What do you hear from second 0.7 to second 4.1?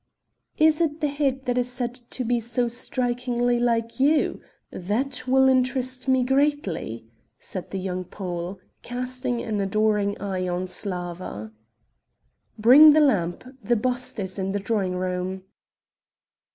it the head that is said to be so strikingly like